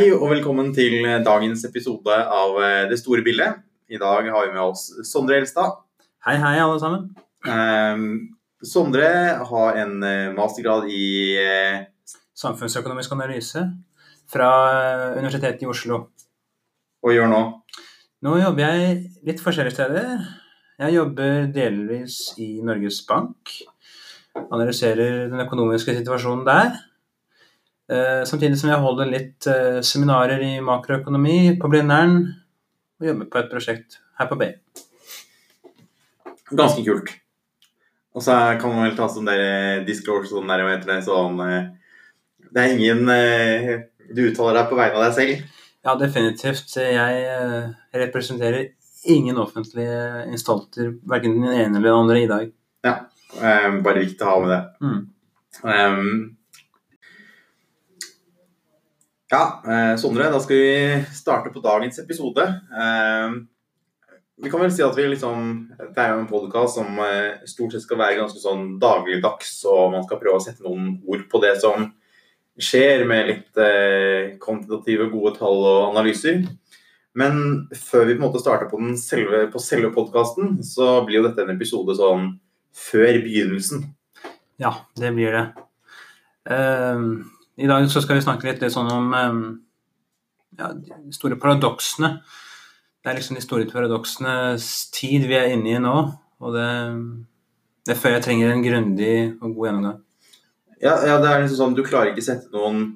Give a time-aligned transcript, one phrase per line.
[0.00, 3.58] Hei og velkommen til dagens episode av eh, Det store bildet.
[3.92, 5.74] I dag har vi med oss Sondre Elstad.
[6.24, 7.02] Hei, hei, alle sammen.
[7.44, 8.06] Eh,
[8.64, 9.10] Sondre
[9.50, 11.84] har en eh, mastergrad i eh,
[12.32, 13.66] Samfunnsøkonomisk analyse
[14.32, 16.06] fra eh, Universitetet i Oslo.
[17.04, 17.44] Hva gjør nå?
[18.24, 20.14] Nå jobber jeg litt forskjellige steder.
[20.80, 23.58] Jeg jobber delvis i Norges Bank.
[24.48, 26.86] Analyserer den økonomiske situasjonen der.
[27.90, 32.20] Eh, samtidig som jeg holder litt eh, seminarer i makroøkonomi på Blindern.
[33.00, 34.54] Og jobber på et prosjekt her på Bay.
[36.50, 37.10] Ganske kult.
[38.14, 41.70] Og så kan man vel ta sånn der discourse sånn der, heter det, sånn eh,
[42.50, 43.70] Det er ingen eh,
[44.10, 45.44] Du uttaler deg på vegne av deg selv?
[45.80, 46.74] Ja, definitivt.
[46.76, 48.66] Jeg eh, representerer
[49.10, 52.50] ingen offentlige instanter, verken den ene eller den andre, i dag.
[52.84, 52.98] Ja.
[53.40, 54.60] bare viktig å ha med det.
[54.84, 55.00] Mm.
[55.62, 56.10] Um,
[59.30, 62.44] ja, eh, Sondre, da skal vi starte på dagens episode.
[62.82, 63.38] Eh,
[64.42, 67.74] vi kan vel si at vi liksom Det er jo en podkast som eh, stort
[67.74, 71.42] sett skal være ganske sånn dagligdags, og man skal prøve å sette noen ord på
[71.44, 71.90] det som
[72.60, 76.42] skjer, med litt eh, kvantitative, gode tall og analyser.
[77.18, 81.20] Men før vi på en måte starter på, den selve, på selve podkasten, så blir
[81.20, 82.32] jo dette en episode sånn
[82.76, 83.88] før begynnelsen.
[84.62, 85.44] Ja, det blir det.
[86.54, 87.10] Ehm,
[87.60, 89.10] I dag så skal vi snakke litt, litt sånn om
[90.58, 92.14] ja, de store paradoksene.
[93.00, 95.96] Det er liksom de store paradoksenes tid vi er inne i nå.
[96.40, 96.70] Og det,
[97.88, 100.00] det føler jeg trenger en grundig og god gjennomgang.
[100.80, 102.86] Ja, ja, det er liksom sånn Du klarer ikke sette noen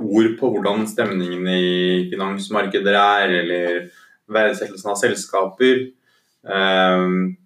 [0.00, 3.76] ord på hvordan stemningen i finansmarkeder er, eller
[4.30, 5.84] verdsettelsen av selskaper.
[6.48, 7.36] Ehm,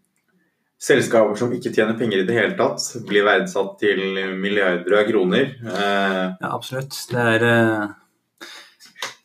[0.85, 4.01] selskaper som ikke tjener penger i det hele tatt, blir verdsatt til
[4.41, 5.53] milliarder av kroner.
[5.65, 6.97] Eh, Ja, absolutt.
[7.11, 7.89] Det er, eh,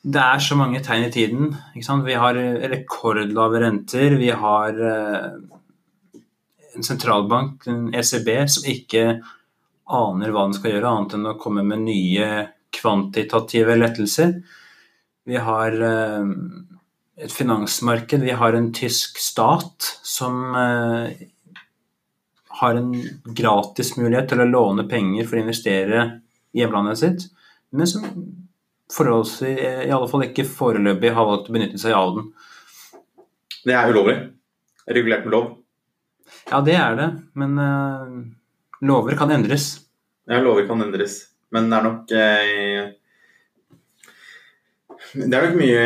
[0.04, 1.58] det er så mange tegn i tiden.
[2.06, 4.18] Vi har rekordlave renter.
[4.18, 5.32] Vi har eh,
[6.76, 9.22] en sentralbank, en ECB, som ikke
[9.90, 14.36] aner hva den skal gjøre, annet enn å komme med nye kvantitative lettelser.
[15.26, 15.74] Vi har
[17.20, 20.54] et finansmarked, vi har en tysk stat som
[22.60, 22.92] har en
[23.36, 26.06] gratis mulighet til å låne penger for å investere
[26.52, 27.26] i hjemlandet sitt,
[27.72, 28.06] men som
[28.90, 32.30] forholdsvis, i alle fall ikke foreløpig har valgt å benytte seg av den.
[33.66, 34.18] det er ulovlig.
[34.90, 35.50] Regulert med lov.
[36.50, 38.16] Ja, det er det, men uh,
[38.82, 39.76] lover kan endres.
[40.30, 41.22] Ja, lover kan endres.
[41.54, 42.90] Men det er nok eh,
[45.14, 45.86] Det er nok mye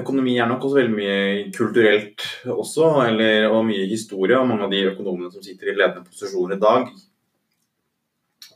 [0.00, 1.18] Økonomi er nok også veldig mye
[1.54, 4.38] kulturelt også, eller, og mye historie.
[4.38, 6.90] Og mange av de økonomene som sitter i ledende posisjoner i dag,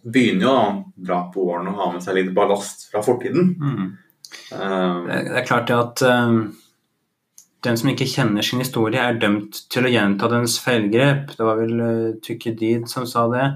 [0.04, 0.66] begynner jo å
[1.06, 3.54] dra på årene og ha med seg litt ballast fra fortiden.
[3.60, 3.88] Mm.
[4.52, 6.36] Eh, Det det er klart at eh,
[7.64, 11.32] den som ikke kjenner sin historie, er dømt til å gjenta dens feilgrep.
[11.38, 13.46] Det var vel uh, Tykkedid som sa det.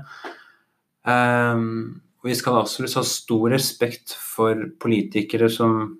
[1.04, 5.98] Um, og vi skal absolutt ha stor respekt for politikere som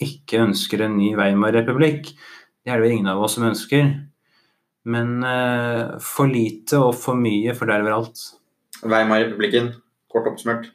[0.00, 2.10] ikke ønsker en ny Weimar-republikk.
[2.60, 3.92] Det er det vel ingen av oss som ønsker.
[4.90, 8.22] Men eh, for lite og for mye forderver alt.
[8.80, 9.74] Weimar-republikken,
[10.12, 10.70] kort oppsummert.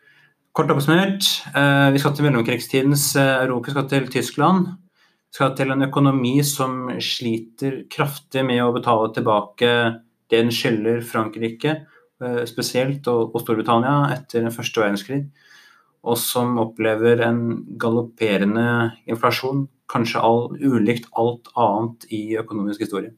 [0.56, 1.26] Kort oppsummert,
[1.58, 4.68] eh, vi skal til mellomkrigstidens eh, Europa, vi skal til Tyskland.
[5.34, 9.72] Vi skal til en økonomi som sliter kraftig med å betale tilbake
[10.30, 15.26] det den skylder Frankrike eh, spesielt, og, og Storbritannia etter den første verdenskrig.
[16.06, 17.42] Og som opplever en
[17.82, 23.14] galopperende inflasjon, kanskje all, ulikt alt annet i økonomisk historie.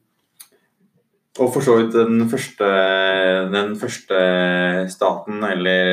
[1.38, 2.68] Og for så vidt den første,
[3.52, 4.18] den første
[4.90, 5.90] staten, eller,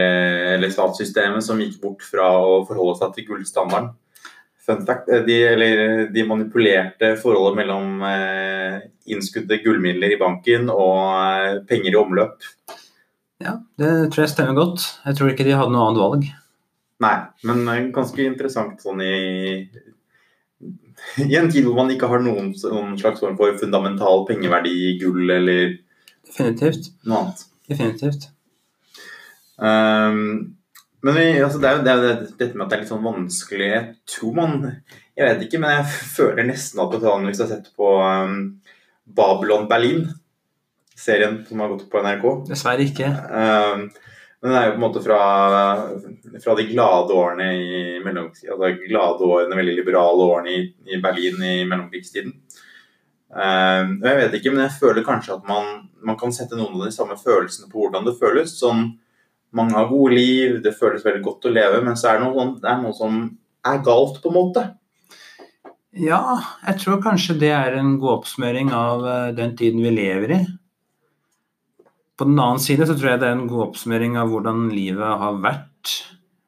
[0.56, 3.92] eller statssystemet, som gikk bort fra å forholde seg til gullstandarden.
[4.66, 8.80] Fun fact, de, eller, de manipulerte forholdet mellom eh,
[9.14, 12.48] innskudde gullmidler i banken og eh, penger i omløp.
[13.44, 14.88] Ja, det tror jeg stemmer godt.
[15.06, 16.26] Jeg tror ikke de hadde noe annet valg.
[17.03, 19.16] Nei, men eh, ganske interessant sånn i
[21.22, 24.94] i en tid hvor man ikke har noen, noen slags form for fundamental pengeverdi i
[25.02, 25.76] gull eller
[26.26, 26.92] Definitivt.
[27.06, 27.44] noe annet.
[27.70, 28.30] Definitivt.
[29.58, 30.56] Um,
[31.06, 32.90] men vi, altså det er jo det, er det, dette med at det er litt
[32.92, 34.56] sånn vanskelig Jeg tror man
[35.16, 38.40] Jeg vet ikke, men jeg føler nesten at hvis jeg har sett på um,
[39.06, 40.09] Babylon Berlin,
[40.98, 43.12] serien som har gått på NRK Dessverre ikke.
[43.32, 43.88] um,
[44.46, 45.20] Men det er jo på en måte fra,
[46.44, 50.59] fra de glade årene i altså glade årene, veldig liberale årene i,
[50.94, 52.36] i Berlin i mellomkrigstiden.
[53.34, 56.78] Uh, og jeg vet ikke, men jeg føler kanskje at man, man kan sette noen
[56.78, 58.53] av de samme følelsene på hvordan det føles.
[58.59, 58.84] Sånn,
[59.58, 62.38] mange har gode liv, det føles veldig godt å leve, men så er det noe,
[62.38, 63.18] sånn, det er noe som
[63.66, 64.68] er galt, på en måte?
[66.06, 66.22] Ja,
[66.68, 70.40] jeg tror kanskje det er en god oppsummering av eh, den tiden vi lever i.
[72.16, 75.22] På den annen side så tror jeg det er en god oppsummering av hvordan livet
[75.22, 75.96] har vært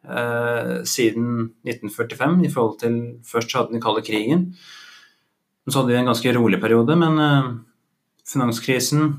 [0.08, 4.52] eh, siden 1945 i forhold til Først så hadde den kalde krigen.
[5.68, 7.50] Så hadde vi en ganske rolig periode, men eh,
[8.28, 9.10] finanskrisen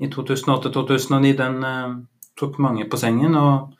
[0.00, 1.98] i 2008-2009 den eh,
[2.40, 3.36] tok mange på sengen.
[3.36, 3.76] Og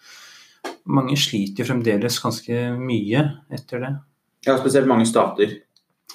[0.84, 3.94] mange sliter fremdeles ganske mye etter det.
[4.46, 5.56] Ja, spesielt mange stater.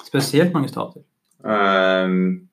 [0.06, 1.02] Spesielt mange stater.
[1.46, 2.45] Ehm,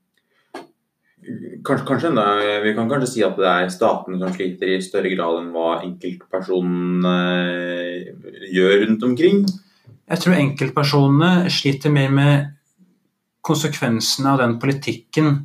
[1.66, 2.26] kanskje, kanskje enda,
[2.64, 5.82] Vi kan kanskje si at det er statene som sliter i større grad enn hva
[5.84, 8.10] enkeltpersonen eh,
[8.54, 9.44] gjør rundt omkring.
[10.04, 12.50] Jeg tror enkeltpersonene sliter mer med
[13.44, 15.36] konsekvensene av den politikken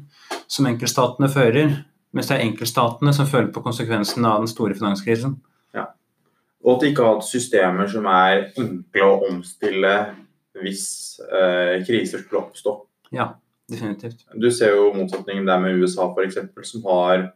[0.50, 1.74] som enkeltstatene fører,
[2.14, 5.36] mens det er enkeltstatene som føler på konsekvensene av den store finanskrisen.
[5.76, 5.88] Ja.
[6.64, 9.94] Og at de ikke har hatt systemer som er enkle å omstille
[10.58, 10.86] hvis
[11.22, 12.74] eh, kriser skulle oppstå.
[13.14, 13.32] Ja,
[13.70, 14.24] definitivt.
[14.34, 17.32] Du ser jo motsetningen der med USA f.eks., som har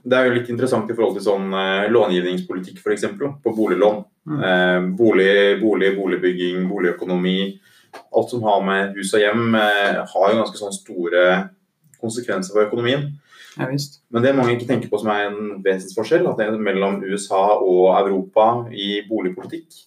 [0.00, 3.02] Det er jo litt interessant i forhold til sånn eh, långivningspolitikk f.eks.
[3.20, 3.98] på boliglån.
[4.30, 4.38] Mm.
[4.48, 7.60] Eh, bolig, bolig, boligbygging, boligøkonomi.
[8.16, 11.26] Alt som har med hus og hjem, eh, har jo ganske sånn store
[12.00, 13.10] konsekvenser for økonomien.
[13.58, 14.00] Ja visst.
[14.08, 17.42] Men det mange ikke tenker på som er en vesensforskjell at det er mellom USA
[17.58, 19.82] og Europa i boligpolitikk,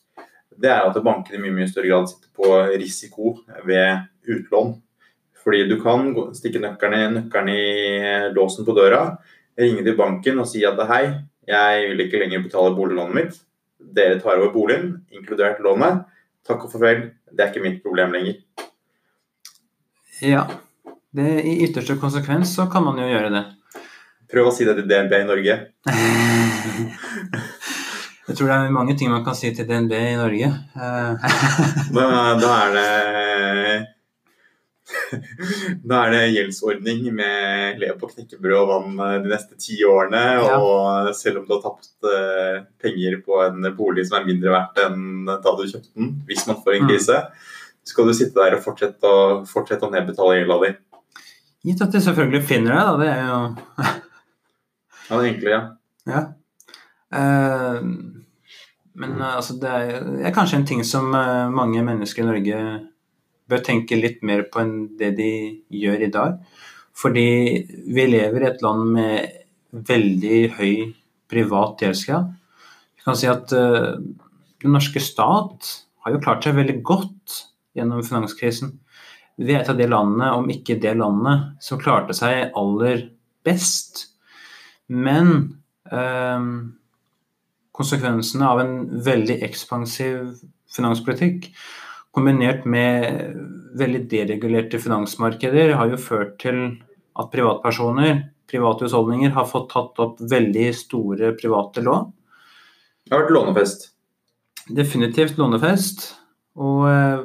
[0.62, 4.76] det er at bankene i mye, mye større grad sitter på risiko ved utlån.
[5.44, 7.62] Fordi du kan stikke nøkkelen i,
[8.00, 9.18] i låsen på døra,
[9.60, 11.04] ringe til banken og si at hei,
[11.48, 13.42] jeg vil ikke lenger betale boliglånet mitt.
[13.94, 16.06] Dere tar over boligen, inkludert lånet.
[16.48, 18.40] Takk og farvel, det er ikke mitt problem lenger.
[20.24, 20.46] Ja.
[21.14, 23.44] Det, I ytterste konsekvens så kan man jo gjøre det.
[24.32, 25.58] Prøv å si det til DNB i Norge.
[28.24, 30.48] Jeg tror det er mange ting man kan si til DNB i Norge.
[30.80, 31.26] Eh,
[31.94, 32.06] Da,
[32.40, 32.88] da er det
[35.90, 40.22] Da er det gjeldsordning med lev på knekkebrød og vann eh, de neste ti årene.
[40.42, 40.58] Ja.
[40.60, 44.82] Og selv om du har tapt eh, penger på en bolig som er mindre verdt
[44.86, 46.90] enn da du kjøpte den, hvis man får en Mm.
[46.92, 47.20] krise,
[47.88, 50.72] skal du sitte der og fortsette å, fortsette å nedbetale gjelda di.
[51.68, 52.96] gitt at de selvfølgelig finner det, da.
[53.00, 53.42] Det er jo
[55.10, 55.62] Ja, det er egentlig, ja.
[56.08, 56.22] Ja.
[57.14, 57.84] Uh,
[58.96, 62.58] men altså, det er, det er kanskje en ting som mange mennesker i Norge
[63.50, 65.32] bør tenke litt mer på enn det de
[65.74, 66.38] gjør i dag.
[66.94, 67.30] Fordi
[67.96, 69.40] vi lever i et land med
[69.74, 70.76] veldig høy
[71.32, 72.30] privat gjeldsgrad.
[72.94, 73.98] Vi kan si at uh,
[74.64, 75.72] den norske stat
[76.04, 77.40] har jo klart seg veldig godt
[77.78, 78.78] gjennom finanskrisen.
[79.42, 83.08] Vi er et av de landene, om ikke det landet, som klarte seg aller
[83.44, 84.06] best.
[84.94, 85.32] Men
[85.90, 86.48] eh,
[87.74, 88.76] konsekvensene av en
[89.08, 90.36] veldig ekspansiv
[90.74, 91.50] finanspolitikk
[92.14, 93.34] kombinert med
[93.80, 96.60] veldig deregulerte finansmarkeder har jo ført til
[97.20, 102.12] at privatpersoner, private husholdninger, har fått tatt opp veldig store private lån.
[103.04, 103.88] Det har vært lånefest.
[104.74, 106.06] Definitivt lånefest.
[106.62, 107.24] Og eh,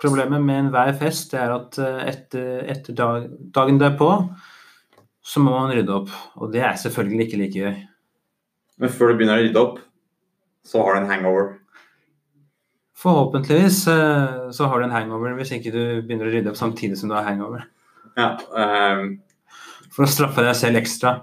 [0.00, 4.10] problemet med enhver fest det er at eh, etter, etter dag, dagen derpå
[5.24, 6.12] så må man rydde opp.
[6.40, 7.80] Og det er selvfølgelig ikke like gøy.
[8.80, 9.80] Men før du begynner å rydde opp,
[10.66, 11.50] så har du en hangover.
[13.00, 16.98] Forhåpentligvis eh, så har du en hangover hvis ikke du begynner å rydde opp samtidig
[17.00, 17.64] som du har hangover.
[18.18, 19.14] Ja, um,
[19.94, 21.14] For å straffe deg selv ekstra.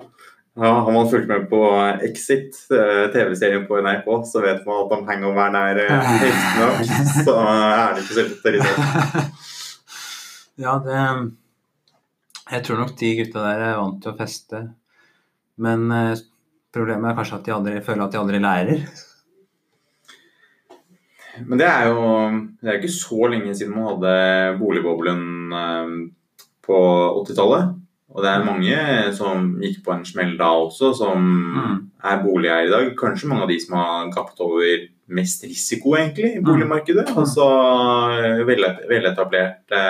[0.57, 1.59] Ja, Har man fulgt med på
[2.07, 6.15] Exit, eh, TV-serien på NRK, så vet man at om hangoveren er eh,
[6.63, 6.81] nok,
[7.27, 9.27] så er det ikke så lett å rydde opp.
[10.57, 11.01] Ja, det
[12.49, 14.63] Jeg tror nok de gutta der er vant til å feste.
[15.61, 15.83] Men
[16.73, 18.81] problemet er kanskje at de aldri føler at de aldri lærer.
[21.45, 22.03] Men det er jo
[22.61, 25.21] det er ikke så lenge siden man hadde boligboblen
[25.53, 25.91] eh,
[26.65, 26.77] på
[27.25, 27.75] 80-tallet.
[28.17, 28.77] Og det er mange
[29.13, 31.25] som gikk på en smell da også, som
[31.57, 31.75] Mm.
[32.03, 32.87] er boligeiere i dag.
[32.97, 37.09] Kanskje mange av de som har gappet over mest risiko, egentlig, i boligmarkedet.
[37.11, 37.17] Mm.
[37.21, 37.45] Altså
[38.23, 38.41] eh,
[38.89, 39.81] veletablerte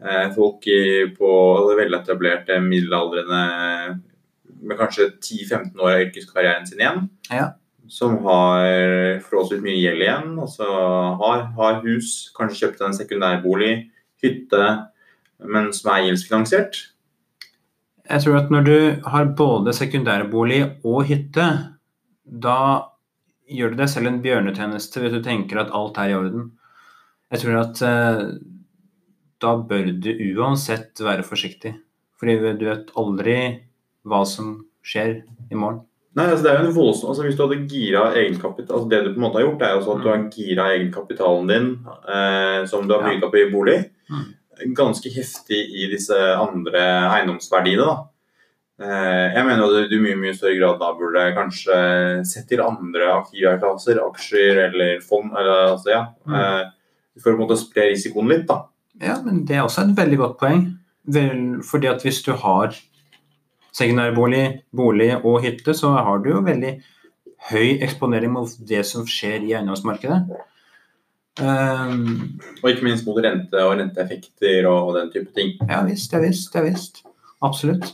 [0.00, 0.64] eh, folk
[1.18, 1.30] på
[1.78, 3.42] veletablerte middelaldrende
[4.62, 7.08] med kanskje 10-15 år av yrkeskarrieren sin igjen.
[7.30, 7.50] Ja.
[7.88, 10.34] Som har forholdsvis mye gjeld igjen.
[10.42, 10.68] Altså
[11.22, 13.72] har, har hus, kanskje kjøpt en sekundærbolig,
[14.22, 14.68] hytte,
[15.48, 16.82] men som er gjeldsfinansiert.
[18.08, 18.76] Jeg tror at når du
[19.12, 21.48] har både sekundærbolig og hytte,
[22.24, 22.60] da
[23.48, 26.48] gjør du deg selv en bjørnetjeneste hvis du tenker at alt er i orden.
[27.32, 28.22] Jeg tror at eh,
[29.44, 31.74] da bør du uansett være forsiktig.
[32.18, 33.36] Fordi du vet aldri
[34.08, 35.20] hva som skjer
[35.52, 35.84] i morgen.
[36.16, 39.04] Nei, altså det er jo en voldsom, altså Hvis du hadde gira egenkapital altså Det
[39.04, 41.66] du på en måte har gjort, er jo at du har gira egenkapitalen din,
[42.08, 44.74] eh, som du har bygd opp i bolig, Mm.
[44.74, 46.80] ganske heftig i disse andre
[47.12, 47.84] eiendomsverdiene.
[47.84, 48.04] da.
[48.80, 52.60] Eh, jeg mener at du i mye mye større grad da burde kanskje sett til
[52.62, 55.30] andre aktivklasser, aksjer eller fond.
[55.36, 56.34] eller altså ja, Mm.
[56.34, 56.70] eh,
[57.20, 58.46] For å på en måte spre risikoen litt.
[58.46, 58.62] da.
[59.00, 60.78] Ja, men det er også et veldig godt poeng.
[61.06, 62.74] Vel, fordi at hvis du har
[63.78, 64.44] sekundærbolig,
[64.74, 66.76] bolig og hytte, så har du jo veldig
[67.48, 70.24] høy eksponering mot det som skjer i eiendomsmarkedet.
[71.38, 75.54] Um, Og ikke minst mot rente og renteeffekter og den type ting.
[75.68, 77.04] ja visst, ja visst, ja visst.
[77.46, 77.92] Absolutt.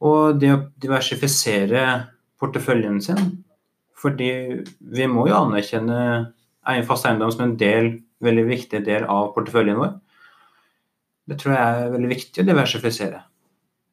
[0.00, 1.82] Og det å diversifisere
[2.40, 3.42] porteføljen sin
[4.00, 4.30] Fordi
[4.80, 6.30] vi må jo anerkjenne
[6.88, 9.90] fast eiendom som en del, veldig viktig del av porteføljen vår.
[11.28, 13.20] Det tror jeg er veldig viktig å diversifisere.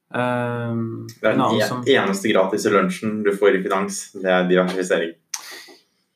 [0.08, 3.98] Um, Det er en den som, e- eneste gratis lunsjen du får i finans.
[4.16, 5.14] Det er diversifisering.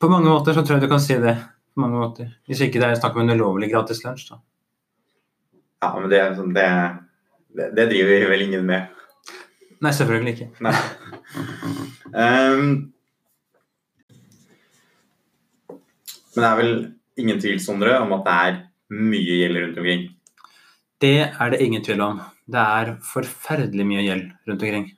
[0.00, 1.36] på mange måter så tror jeg du kan si det.
[1.74, 2.30] På mange måter.
[2.48, 4.38] Hvis ikke det er snakk om en ulovlig gratis lunsj, da.
[5.82, 6.66] Ja, men det, sånn- det,
[7.56, 8.88] det, det driver vel ingen med.
[9.82, 10.50] Nei, selvfølgelig ikke.
[10.62, 10.74] Nei.
[12.12, 12.92] Um,
[16.32, 16.74] men det er vel
[17.20, 18.60] ingen tvil, Sondre, om at det er
[18.92, 20.04] mye gjeld rundt omkring.
[21.02, 22.20] Det er det ingen tvil om.
[22.50, 24.90] Det er forferdelig mye gjeld rundt omkring.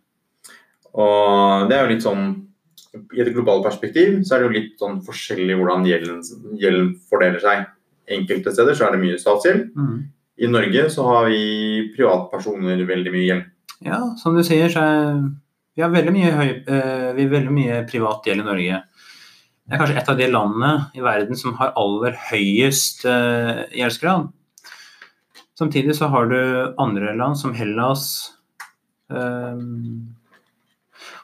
[0.94, 2.26] Og det er jo litt sånn
[3.16, 6.20] I et globalt perspektiv så er det jo litt sånn forskjellig hvordan gjelden,
[6.60, 7.64] gjelden fordeler seg.
[8.14, 9.72] Enkelte steder så er det mye statsgjeld.
[9.74, 9.96] Mm.
[10.44, 13.48] I Norge så har vi privatpersoner veldig mye gjeld.
[13.84, 15.16] Ja, som du sier, så er
[15.74, 18.80] vi har veldig mye, høy, eh, vi har veldig mye privat gjeld i Norge.
[19.64, 24.28] Det er kanskje et av de landene i verden som har aller høyest eh, gjeldsgrad.
[25.58, 26.38] Samtidig så har du
[26.82, 28.32] andre land som Hellas,
[29.12, 29.61] eh,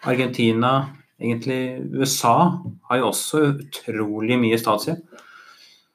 [0.07, 2.37] Argentina, egentlig USA
[2.89, 5.03] har jo også utrolig mye statsgjeld.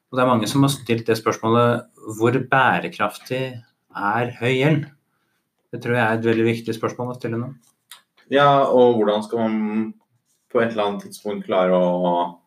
[0.06, 3.42] Og det er mange som har stilt det spørsmålet hvor bærekraftig
[3.96, 4.84] er høy gjeld?
[5.72, 7.50] Det tror jeg er et veldig viktig spørsmål å stille nå.
[8.32, 9.94] Ja, og hvordan skal man
[10.52, 12.38] på et eller annet tidspunkt klare å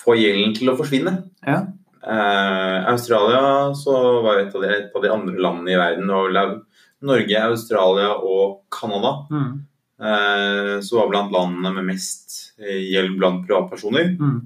[0.00, 1.14] få gjelden til å forsvinne?
[1.46, 1.62] Ja.
[2.00, 6.10] Eh, Australia så var et av, de, et av de andre landene i verden.
[6.10, 6.62] Og
[7.02, 9.60] Norge, Australia og Canada Mm.
[10.00, 14.14] eh, så var blant landene med mest eh, gjeld blant privatpersoner.
[14.18, 14.40] Mm.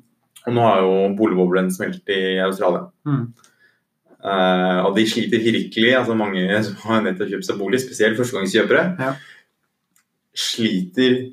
[0.46, 2.88] Og nå har jo boligboblen smelt i Australia.
[3.06, 3.32] Mm.
[4.24, 5.94] Eh, og de sliter virkelig.
[5.96, 9.14] altså Mange som har nettopp kjøpt seg bolig, spesielt førstegangskjøpere, Ja.
[10.34, 11.30] sliter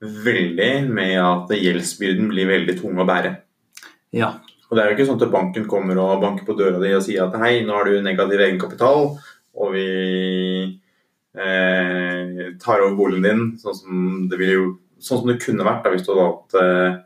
[0.00, 3.34] veldig med at gjeldsbyrden blir veldig tung å bære.
[4.16, 4.38] Ja.
[4.70, 7.02] Og det er jo ikke sånn at banken kommer og banker på døra di og
[7.02, 9.08] sier at hei, nå har du negativ egenkapital,
[9.58, 10.78] og vi
[11.34, 14.00] eh, tar over boligen din, sånn som
[14.30, 14.66] det, ville jo,
[15.02, 16.98] sånn som det kunne vært da, hvis du hadde hatt eh,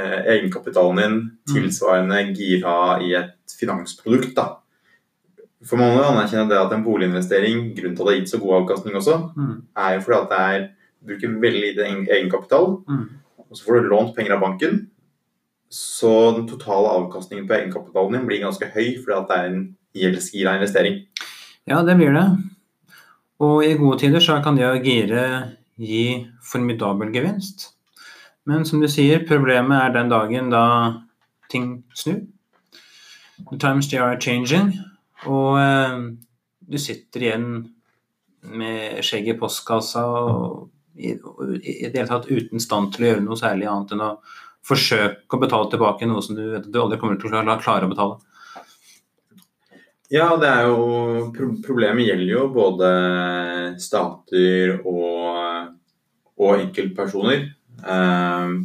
[0.00, 1.18] eh, egenkapitalen din
[1.52, 4.34] tilsvarende gira i et finansprodukt.
[4.36, 4.48] da.
[5.64, 8.40] For man må anerkjenne det at en boliginvestering, grunnen til at det har gitt så
[8.42, 9.62] god avkastning også, Mm.
[9.76, 10.70] er jo fordi at det er,
[11.04, 13.08] bruker veldig lite egenkapital, Mm.
[13.38, 14.88] og så får du lånt penger av banken,
[15.74, 19.62] så den totale avkastningen på egenkapitalen din blir ganske høy fordi at det er en
[19.94, 21.00] gjeldsgira investering.
[21.66, 22.26] ja, det blir det.
[23.42, 25.24] Og i gode tider så kan det å gire
[25.74, 27.72] gi formidabel gevinst.
[28.46, 30.66] Men som du sier, problemet er den dagen da
[31.50, 32.20] ting snur.
[33.50, 34.76] The times they are changing.
[35.26, 35.98] Og eh,
[36.70, 37.48] du sitter igjen
[38.44, 43.24] med skjegget i postkassa og i, i det hele tatt uten stand til å gjøre
[43.24, 44.10] noe særlig annet enn å
[44.64, 47.88] forsøke å betale tilbake noe som du vet at du aldri kommer til å klare
[47.88, 48.20] å betale.
[50.12, 51.30] Ja, det er jo
[51.64, 52.88] Problemet gjelder jo både
[53.80, 55.70] stater og,
[56.38, 57.48] og enkeltpersoner.
[57.88, 58.58] Ehm,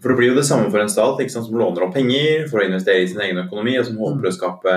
[0.00, 2.62] For det blir jo det samme for en stat sant, som låner opp penger for
[2.62, 4.76] å investere i sin egen økonomi, og som håper å skape,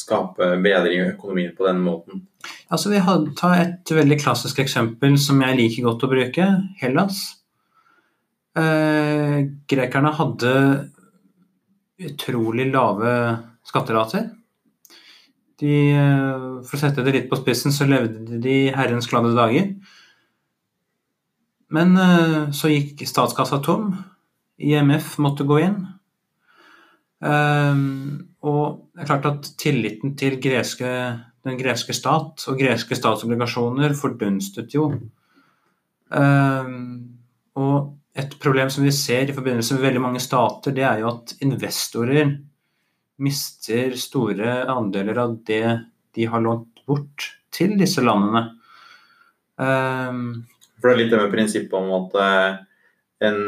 [0.00, 2.24] skape bedring i økonomien på den måten.
[2.70, 6.48] Altså, vi tar ta et veldig klassisk eksempel som jeg liker godt å bruke.
[6.80, 7.39] Hellas.
[8.58, 10.52] Eh, grekerne hadde
[12.00, 13.12] utrolig lave
[13.66, 14.30] skatterater.
[15.60, 19.34] De, eh, for å sette det litt på spissen, så levde de i herrens glade
[19.36, 19.74] dager.
[21.70, 23.92] Men eh, så gikk statskassa tom.
[24.58, 25.78] IMF måtte gå inn.
[27.20, 28.64] Og
[28.96, 30.90] det er klart at tilliten til greske,
[31.44, 34.86] den greske stat og greske statsobligasjoner fordunstet jo.
[36.10, 36.76] Um,
[37.60, 41.12] og et problem som vi ser i forbindelse med veldig mange stater, det er jo
[41.12, 42.32] at investorer
[43.20, 45.62] mister store andeler av det
[46.16, 48.46] de har lånt bort til disse landene.
[49.60, 50.46] Um,
[50.80, 52.58] For det er litt det med prinsippet om at eh,
[53.28, 53.40] en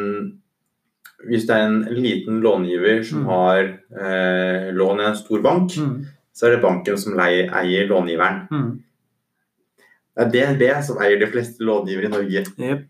[1.23, 3.26] Hvis det er en liten långiver som Mm.
[3.31, 6.07] har eh, lån i en stor bank, Mm.
[6.35, 8.49] så er det banken som leier, eier långiveren.
[8.50, 8.83] Mm.
[10.16, 12.45] Det er DNB som eier de fleste långivere i Norge.
[12.59, 12.85] Jep.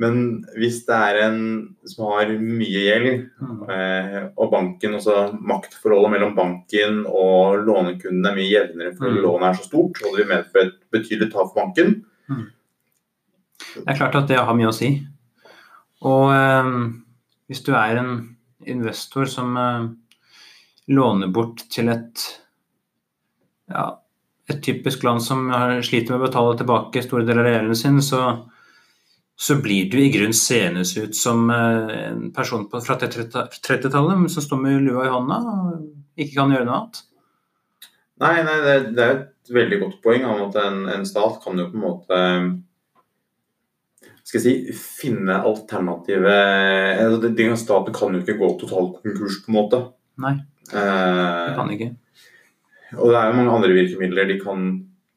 [0.00, 1.40] Men hvis det er en
[1.84, 3.58] som har mye gjeld, Mm.
[3.68, 9.22] eh, og banken, også maktforholdet mellom banken og lånekunden er mye jevnere fordi Mm.
[9.26, 12.04] lånet er så stort, og det vil medføre et betydelig tap for banken,
[13.74, 15.06] Det er klart at det har mye å si.
[16.02, 16.92] Og eh,
[17.48, 19.88] hvis du er en investor som eh,
[20.88, 22.38] låner bort til et
[23.70, 23.98] ja,
[24.50, 28.00] et typisk land som har, sliter med å betale tilbake store deler av gjelden sin,
[28.02, 28.48] så,
[29.36, 34.60] så blir du i grunnen seende ut som eh, en person fra 30-tallet som står
[34.60, 37.00] med lua i hånda og ikke kan gjøre noe annet.
[38.22, 41.58] Nei, nei det, det er et veldig godt poeng om at en, en stat kan
[41.58, 42.20] jo på en måte
[44.22, 49.40] skal jeg si, finne alternative altså det- det- Staten kan jo ikke gå totalt konkurs,
[49.44, 49.80] på en måte.
[50.22, 50.36] Nei,
[50.70, 51.96] det Eh, kan ikke.
[52.96, 54.62] og det er jo mange andre virkemidler de kan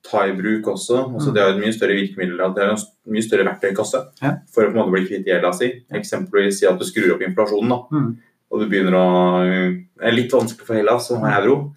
[0.06, 1.00] ta i bruk også.
[1.16, 1.34] Altså, Mm.
[1.34, 4.32] Det har et mye større virkemiddel, de det er en mye større verktøykasse Ja.
[4.54, 5.72] for å på en måte bli kvitt gjelda si.
[5.92, 7.80] Eksempelvis si at du skrur opp inflasjonen, da.
[7.92, 8.18] Mm.
[8.52, 11.74] og du begynner å Det er litt vanskelig for Hellas som har euro,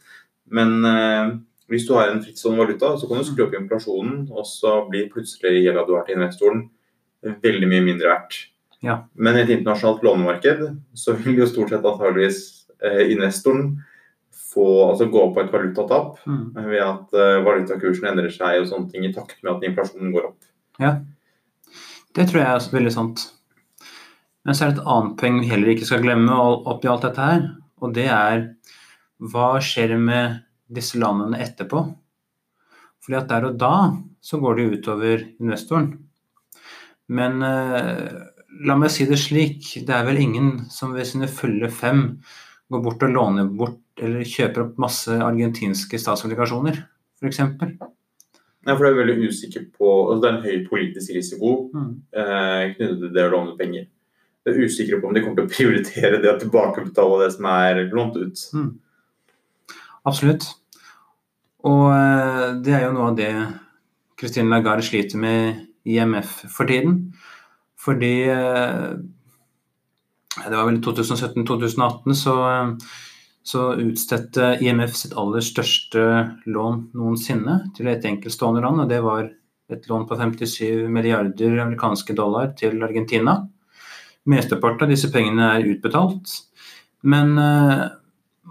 [0.50, 1.30] men eh,
[1.70, 5.08] hvis du har en frittstående valuta, så kan du skru opp inflasjonen, og så blir
[5.10, 6.68] plutselig gjelda du har til investoren,
[7.22, 8.38] veldig mye mindre verdt.
[8.82, 9.04] Ja.
[9.16, 13.82] Men i et internasjonalt lånemarked så vil jo stort sett antageligvis eh, investoren
[14.48, 16.44] få, altså gå på et valutatap Mm.
[16.56, 20.30] ved at uh, valutakursen endrer seg og sånne ting i takt med at inflasjonen går
[20.30, 20.38] opp.
[20.80, 20.98] Ja,
[22.16, 23.32] Det tror jeg er veldig sant.
[24.44, 26.32] Men så er det et annet poeng vi heller ikke skal glemme
[26.66, 27.44] oppi alt dette her.
[27.84, 28.46] Og det er
[29.20, 30.40] hva skjer med
[30.72, 31.82] disse landene etterpå?
[33.04, 33.74] Fordi at der og da
[34.24, 35.92] så går det utover investoren.
[37.08, 38.08] Men uh,
[38.64, 42.18] la meg si det slik, det er vel ingen som ved sine fulle fem
[42.68, 46.80] går bort og låner bort eller kjøper opp masse argentinske statsobligasjoner,
[47.20, 47.40] f.eks.
[48.66, 51.92] Nei, for det er veldig usikker på, altså Det er en høy politisk risiko Mm.
[52.12, 53.86] eh, knyttet til det å låne penger.
[54.44, 57.44] Det er usikre på om de kommer til å prioritere det å tilbakebetale det som
[57.50, 58.44] er lånt ut.
[60.06, 60.46] Absolutt.
[61.68, 63.32] Og eh, det er jo noe av det
[64.18, 67.12] Christine Lagarde sliter med IMF for tiden.
[67.78, 68.94] Fordi eh,
[70.38, 72.72] det var vel i 2017-2018 så, eh,
[73.48, 76.02] så utstedte IMF sitt aller største
[76.52, 79.30] lån noensinne til et enkeltstående land, og det var
[79.72, 83.38] et lån på 57 milliarder amerikanske dollar til Argentina.
[84.28, 86.34] Mesteparten av disse pengene er utbetalt,
[87.08, 87.86] men eh,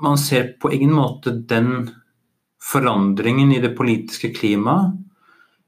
[0.01, 1.91] man ser på ingen måte den
[2.61, 4.95] forandringen i det politiske klimaet,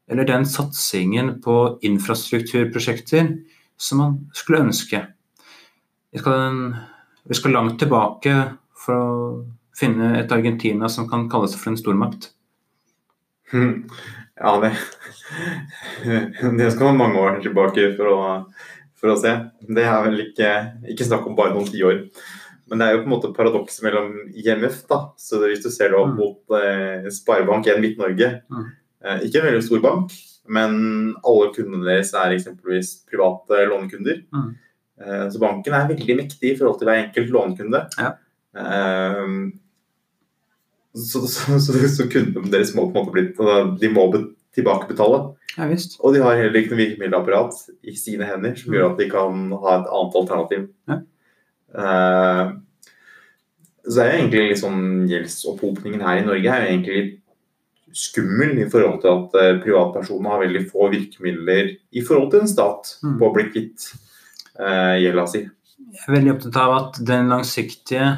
[0.09, 3.29] eller den satsingen på infrastrukturprosjekter
[3.77, 5.03] som man skulle ønske.
[6.09, 6.73] Vi skal,
[7.29, 8.33] vi skal langt tilbake
[8.89, 9.45] for å
[9.78, 12.32] finne et Argentina som kan kalles for en stormakt.
[13.54, 14.73] Ja, det
[16.58, 18.19] Det skal man mange år tilbake for å,
[18.99, 19.34] for å se.
[19.67, 20.52] Det er vel ikke,
[20.93, 22.04] ikke snakk om bare noen tiår.
[22.69, 24.99] Men det er jo på en måte paradokset mellom IMF, da.
[25.17, 26.17] Så hvis du ser det opp Mm.
[26.19, 28.65] mot eh, Sparebank1 Midt-Norge, Mm.
[29.04, 30.12] eh, ikke en veldig stor bank,
[30.47, 34.21] men alle kundene deres er eksempelvis private lånekunder.
[34.34, 34.56] Mm.
[35.02, 37.88] Eh, så banken er veldig mektig i forhold til hver enkelt lånekunde.
[37.97, 38.13] Ja.
[38.57, 39.33] Eh,
[40.99, 44.07] så, så, så, så kundene deres må på en måte bli altså, De må
[44.57, 45.19] tilbakebetale.
[45.57, 45.99] Ja visst.
[46.01, 49.53] Og de har heller ikke noe virkemiddelapparat i sine hender som gjør at de kan
[49.53, 50.65] ha et annet alternativ.
[50.89, 50.99] Ja.
[51.69, 52.57] Uh,
[53.89, 54.77] så er jo egentlig liksom
[55.29, 57.15] sånn her i Norge er jo egentlig litt
[57.95, 62.51] skummel i forhold til at eh, privatpersoner har veldig få virkemidler i forhold til en
[62.51, 63.15] stat Mm.
[63.17, 63.88] på å bli kvitt
[64.59, 65.41] uh, gjelda si.
[65.79, 68.09] Jeg er veldig opptatt av at den langsiktige,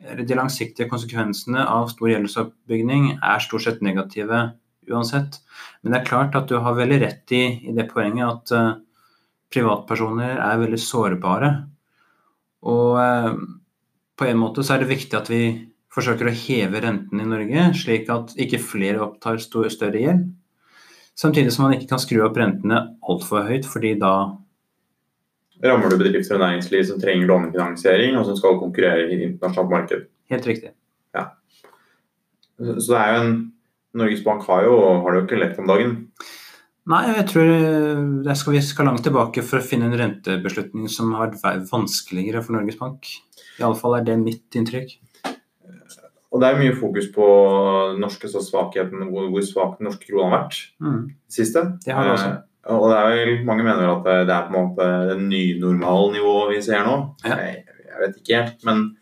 [0.00, 4.50] de langsiktige konsekvensene av stor gjeldsoppbygging er stort sett negative
[4.90, 5.40] uansett.
[5.82, 8.78] Men det er klart at du har veldig rett i, i det poenget at uh,
[9.52, 11.50] privatpersoner er veldig sårbare.
[12.70, 13.34] Og uh,
[14.16, 15.44] på en måte så er det viktig at vi
[15.90, 20.28] forsøker å heve renten i Norge, slik at ikke flere opptar større gjeld.
[21.18, 24.14] Samtidig som man ikke kan skru opp rentene altfor høyt, fordi da
[25.64, 29.70] Rammer du bedrifter og næringsliv som trenger lånefinansiering, og som skal konkurrere i et internasjonalt
[29.74, 30.06] marked.
[30.32, 30.70] Helt riktig.
[31.16, 31.26] Ja.
[32.56, 33.34] Så det er jo en
[34.00, 35.96] Norges Bank har jo, har det jo ikke lett om dagen.
[36.90, 41.12] Nei, jeg tror jeg skal vi skal langt tilbake for å finne en rentebeslutning som
[41.18, 43.10] har vært vanskeligere for Norges Bank.
[43.60, 44.96] Iallfall er det mitt inntrykk.
[46.30, 47.26] Og det er mye fokus på
[47.98, 51.00] norske så svakheten, hvor, hvor svak den norske krona har vært Mm.
[51.10, 51.64] det siste.
[51.84, 52.30] Det har det også.
[52.68, 56.56] Og det er vel, mange mener at det er på en måte det nye normalnivået
[56.56, 56.96] vi ser nå.
[57.24, 57.38] Ja.
[57.40, 58.96] Jeg, jeg vet ikke helt, men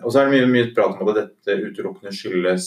[0.00, 2.66] Og så er det mye, mye prat om at dette utelukkende skyldes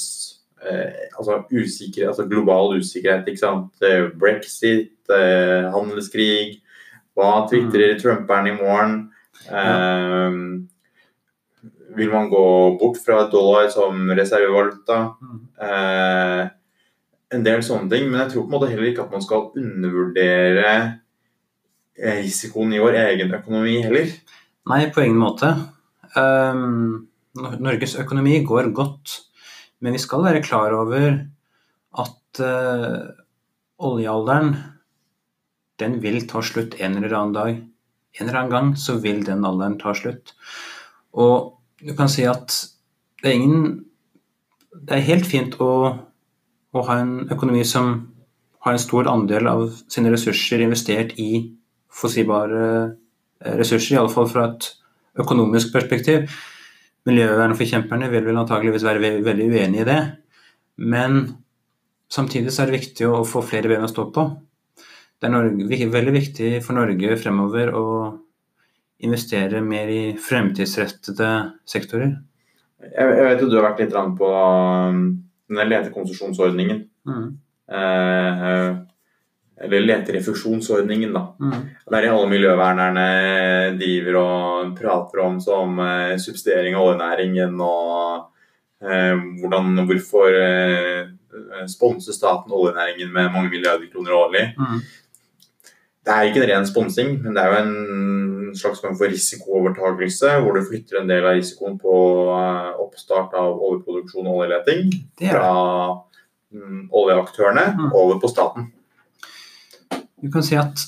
[0.62, 3.28] eh, altså usikkerhet, altså global usikkerhet.
[3.28, 3.72] ikke sant?
[3.82, 6.60] Eh, Brexit, eh, handelskrig.
[7.18, 8.94] Hva tvitrer Trumperen i morgen?
[9.50, 10.32] Eh,
[11.98, 12.46] vil man gå
[12.82, 15.00] bort fra dollar som reservevaluta?
[15.62, 16.44] Eh,
[17.34, 19.50] en del sånne ting, men jeg tror på en måte heller ikke at man skal
[19.60, 20.74] undervurdere
[21.98, 24.12] eh, risikoen i vår egen økonomi heller.
[24.72, 25.50] Nei, på ingen måte.
[26.16, 29.18] Um, Norges økonomi går godt,
[29.84, 31.18] men vi skal være klar over
[32.04, 33.02] at uh,
[33.84, 34.54] oljealderen
[35.82, 37.58] den vil ta slutt en eller annen dag.
[38.14, 40.36] En eller annen gang så vil den alderen ta slutt.
[41.18, 42.54] Og du kan si at
[43.24, 43.66] det er ingen
[44.74, 45.68] Det er helt fint å,
[46.74, 47.94] å ha en økonomi som
[48.64, 51.46] har en stor andel av sine ressurser investert i
[51.94, 53.00] fossile ressurser,
[53.44, 54.70] i ressurser, iallfall fra et
[55.20, 56.30] økonomisk perspektiv.
[57.04, 60.00] Miljøvernforkjemperne vil vel antageligvis være ve veldig uenig i det.
[60.80, 61.26] Men
[62.08, 64.24] samtidig så er det viktig å få flere ben å stå på.
[65.20, 67.86] Det er Norge, veldig viktig for Norge fremover å
[69.04, 71.30] investere mer i fremtidsrettede
[71.68, 72.16] sektorer.
[72.84, 75.04] Jeg, jeg vet jo du har vært litt på um,
[75.50, 76.84] denne letekonsesjonsordningen.
[77.08, 77.30] Mm.
[77.72, 78.70] Eh,
[79.64, 81.24] eller leterefusjonsordningen, da.
[81.40, 81.60] Mm.
[81.90, 83.08] Det er det alle miljøvernerne
[83.80, 88.26] driver og prater om som eh, subsidiering av oljenæringen og
[88.84, 91.14] eh, hvordan, hvorfor eh,
[91.70, 94.46] sponser staten oljenæringen med mange milliarder kroner årlig.
[94.58, 94.82] Mm.
[96.04, 97.76] Det er ikke en ren sponsing, men det er jo en
[98.56, 101.96] slags form for risikoovertakelse, hvor du flytter en del av risikoen på
[102.36, 105.54] eh, oppstart av oljeproduksjon og oljeleting fra
[106.54, 107.92] mm, oljeaktørene Mm.
[107.94, 108.72] over på staten.
[110.24, 110.80] Du kan si at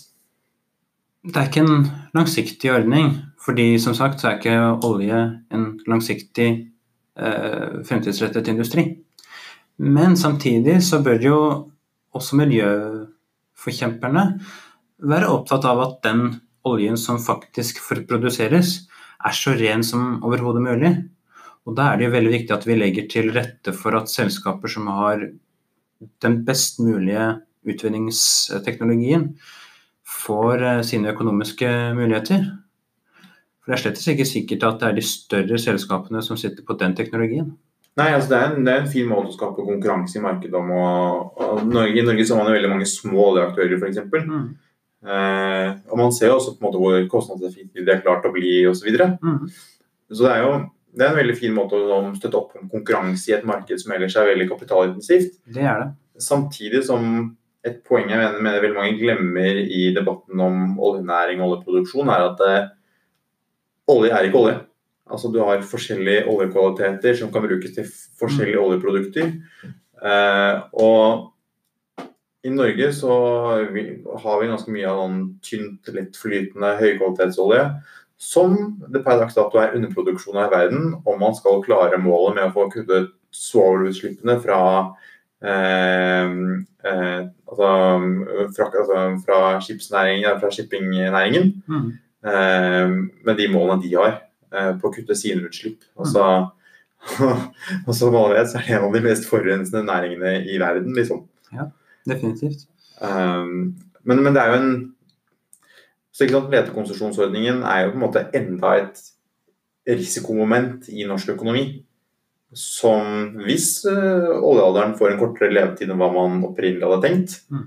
[1.26, 6.68] det er ikke en langsiktig ordning, fordi som sagt så er ikke olje en langsiktig
[7.18, 8.98] eh, fremtidsrettet industri.
[9.78, 11.40] Men samtidig så bør jo
[12.16, 14.40] også miljøforkjemperne
[15.04, 16.22] være opptatt av at den
[16.66, 18.88] oljen som faktisk produseres,
[19.26, 20.94] er så ren som overhodet mulig.
[21.66, 24.70] Og da er det jo veldig viktig at vi legger til rette for at selskaper
[24.70, 25.24] som har
[26.22, 29.32] den best mulige utvinningsteknologien,
[30.06, 32.44] får eh, sine økonomiske muligheter.
[33.64, 36.76] For det er slett ikke sikkert at det er de større selskapene som sitter på
[36.78, 37.56] den teknologien.
[37.96, 40.60] Nei, altså det er, en, det er en fin måte å skape konkurranse i markedet
[40.60, 40.70] om.
[40.76, 44.02] Og, og Norge, I Norge så har man veldig mange små oljeaktører, f.eks.
[44.28, 44.50] Mm.
[45.06, 48.34] Eh, og man ser jo også på en måte hvor kostnadseffektive de har klart å
[48.34, 48.90] bli osv.
[48.90, 49.10] Så.
[49.22, 49.44] Mm.
[50.12, 50.56] så det er jo
[50.96, 53.92] det er en veldig fin måte å støtte opp om konkurranse i et marked som
[53.92, 55.34] ellers er veldig kapitalintensivt.
[55.52, 55.90] Det er det.
[56.24, 57.04] Samtidig som
[57.66, 62.28] et poeng jeg mener, mener veldig mange glemmer i debatten om oljenæring og oljeproduksjon, er
[62.30, 62.70] at eh,
[63.92, 64.58] olje er ikke olje.
[65.06, 67.90] Altså Du har forskjellige oljekvaliteter som kan brukes til
[68.22, 69.34] forskjellige oljeprodukter.
[70.06, 71.35] Eh, og
[72.46, 73.12] i Norge så
[74.22, 77.64] har vi ganske mye av sånn tynt, lettflytende høykvalitetsolje
[78.22, 78.56] som
[78.94, 82.48] det per dags dato er underproduksjon av i verden, om man skal klare målet med
[82.48, 84.60] å få kuttet svovelutslippene fra
[85.44, 86.36] eh,
[86.88, 87.70] eh, altså,
[88.56, 91.92] fra, altså, fra skipsnæringen, fra shippingnæringen, Mm.
[92.26, 92.94] eh,
[93.26, 94.22] med de målene de har
[94.54, 95.84] eh, på å kutte sine utslipp.
[96.00, 96.52] Altså,
[97.86, 100.96] og som alle vet, så er det en av de mest forurensende næringene i verden,
[100.96, 101.26] liksom.
[102.06, 102.68] Definitivt.
[103.02, 104.76] Um, men, men det er jo en
[106.16, 109.02] så ikke sant, Letekonsesjonsordningen er jo på en måte enda et
[109.90, 111.66] risikomoment i norsk økonomi.
[112.56, 117.66] Som hvis uh, oljealderen får en kortere levetid enn hva man opprinnelig hadde tenkt, Mm.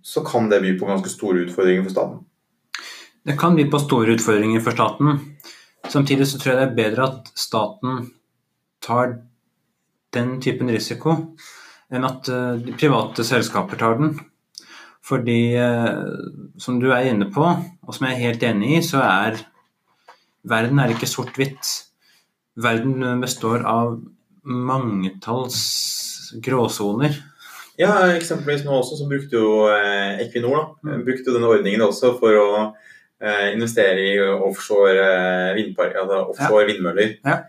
[0.00, 2.24] så kan det by på ganske store utfordringer for staten.
[3.24, 5.20] Det kan by på store utfordringer for staten.
[5.88, 8.10] Samtidig så tror jeg det er bedre at staten
[8.80, 9.18] tar
[10.12, 11.36] den typen risiko,
[11.92, 14.14] enn at eh, de private selskaper tar den.
[15.04, 15.98] Fordi, eh,
[16.58, 19.42] som du er inne på, og som jeg er helt enig i, så er
[20.48, 21.74] verden er ikke sort-hvitt.
[22.56, 23.98] Verden består av
[24.44, 25.58] mangetalls
[26.44, 27.16] gråsoner.
[27.80, 31.04] Ja, eksempelvis nå også så brukte jo eh, Equinor da, Mm.
[31.04, 32.48] brukte jo denne ordningen også for å
[33.20, 37.16] eh, investere i offshore, eh, vindpark, altså offshore vindmøller.
[37.24, 37.40] Ja.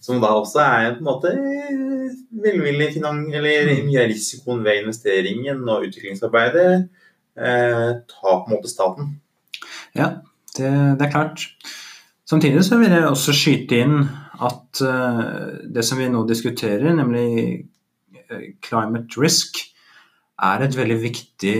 [0.00, 1.32] Som da også er på en måte
[2.30, 2.90] velvillig.
[2.98, 3.86] Eller Mm.
[3.86, 6.88] mye av risikoen ved investeringen og utviklingsarbeidet
[7.36, 9.20] eh, tar på en måte staten.
[9.94, 10.20] Ja,
[10.56, 11.48] det, det er klart.
[12.28, 13.98] Samtidig så vil jeg også skyte inn
[14.38, 17.64] at uh, det som vi nå diskuterer, nemlig
[18.30, 19.56] eh, climate risk,
[20.38, 21.56] er et veldig viktig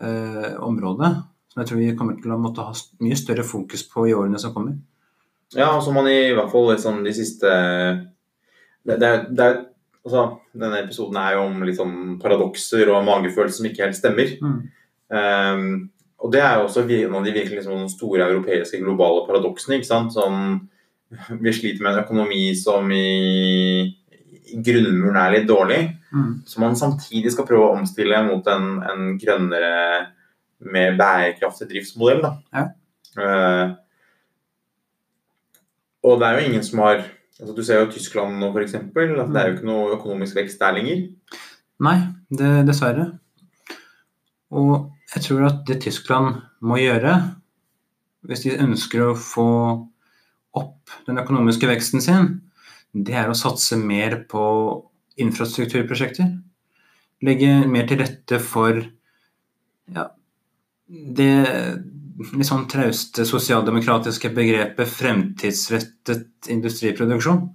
[0.00, 1.10] uh, område
[1.54, 2.72] som jeg tror vi kommer til å måtte ha
[3.04, 4.74] mye større fokus på i årene som kommer.
[5.54, 7.50] Ja, som man i hvert fall liksom de siste
[8.84, 9.48] det, det, det
[10.04, 14.32] altså, Denne episoden er jo om sånn paradokser og magefølelser som ikke helt stemmer.
[14.40, 14.56] Mm.
[15.14, 15.66] Um,
[16.24, 19.78] og det er jo også en av de virkelig liksom, store europeiske globale paradoksene.
[19.78, 20.14] ikke sant?
[20.14, 20.62] Sånn,
[21.40, 23.84] vi sliter med en økonomi som i,
[24.54, 25.82] i grunnmuren er litt dårlig.
[26.14, 26.44] Mm.
[26.46, 29.70] som man samtidig skal prøve å omstille mot en, en grønnere,
[30.70, 32.20] mer bærekraftig driftsmodell.
[32.22, 32.30] Da.
[32.54, 32.62] Ja.
[33.18, 33.72] Eh,
[36.04, 37.04] og det er jo ingen som har
[37.40, 38.76] altså Du ser jo Tyskland nå, f.eks.
[38.78, 41.00] At det er jo ikke noe økonomisk vekst der lenger.
[41.82, 41.96] Nei,
[42.30, 43.08] det, dessverre.
[44.54, 47.16] Og jeg tror at det Tyskland må gjøre,
[48.28, 49.48] hvis de ønsker å få
[50.54, 52.30] opp den økonomiske veksten sin,
[52.94, 54.44] det er å satse mer på
[55.20, 56.30] infrastrukturprosjekter.
[57.26, 58.78] Legge mer til rette for
[59.94, 60.06] ja,
[60.88, 61.34] det
[62.34, 67.48] litt sånn trauste sosialdemokratiske begrepet fremtidsrettet industriproduksjon.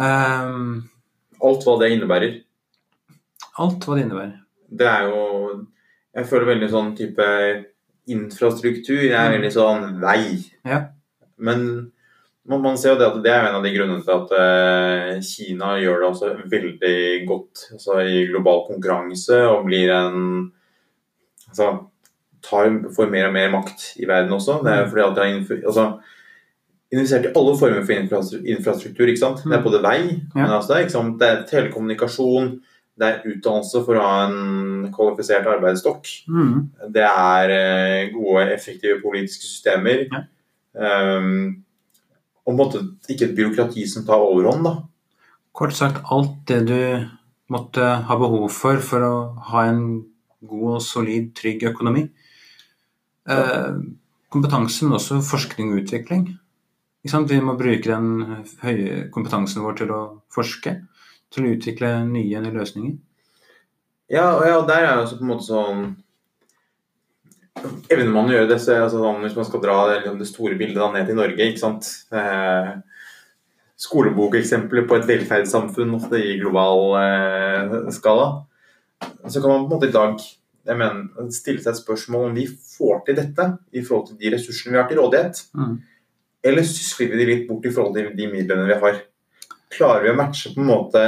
[0.00, 0.88] Um,
[1.44, 2.38] Alt hva det innebærer.
[3.60, 4.36] alt hva det innebærer.
[4.70, 5.66] Det er jo
[6.14, 7.24] Jeg føler veldig sånn type
[8.10, 8.98] infrastruktur.
[8.98, 10.40] Det er veldig sånn vei.
[10.66, 10.80] Ja.
[11.38, 11.92] Men
[12.42, 15.20] man, man ser jo det at det er en av de grunnene til at eh,
[15.22, 16.96] Kina gjør det også veldig
[17.28, 20.18] godt altså, i global konkurranse og blir en
[21.50, 21.66] Altså
[22.44, 24.60] tar, får mer og mer makt i verden også.
[24.64, 25.86] Det er fordi at de har altså,
[26.90, 29.06] investert i alle former for infrastruktur.
[29.06, 29.44] ikke sant?
[29.44, 30.00] Det er både vei,
[30.34, 32.52] men altså, det, er, telekommunikasjon,
[33.00, 36.10] det er utdannelse for å ha en kvalifisert arbeidsstokk.
[36.28, 36.54] Mm.
[36.94, 40.06] Det er eh, gode, effektive politiske systemer.
[40.10, 40.26] Ja.
[40.70, 41.64] Um,
[42.46, 44.76] og måte ikke et byråkrati som tar overhånd, da.
[45.56, 46.78] Kort sagt alt det du
[47.50, 49.14] måtte ha behov for for å
[49.50, 49.82] ha en
[50.46, 52.06] god og solid, trygg økonomi.
[53.28, 53.72] Eh,
[54.30, 56.26] kompetanse, men også forskning og utvikling.
[57.04, 57.30] Ikke sant?
[57.30, 60.02] Vi må bruke den høye kompetansen vår til å
[60.32, 60.76] forske,
[61.32, 62.94] til å utvikle nye løsninger.
[64.10, 65.82] Ja, og ja, der er jo også på en måte sånn
[67.90, 70.18] Evner man å gjøre det, så det altså sånn, hvis man skal dra det, liksom,
[70.20, 72.70] det store bildet da, ned til Norge, ikke sant eh,
[73.80, 78.30] Skolebokeksempler på et velferdssamfunn ofte i global eh, skala.
[79.26, 80.16] Så kan man på en måte i dag
[80.66, 84.34] jeg mener, stille seg et spørsmål om vi får til dette i forhold til de
[84.34, 85.40] ressursene vi har til rådighet.
[85.56, 85.78] Mm.
[86.50, 89.00] Eller sysler vi de litt bort i forhold til de midlene vi har?
[89.72, 91.04] Klarer vi å matche på en måte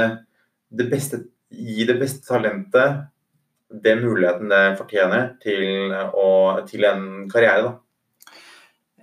[0.73, 3.07] det beste, gi det beste talentet
[3.83, 6.27] den muligheten det fortjener til, å,
[6.69, 7.69] til en karriere?
[7.69, 7.73] da?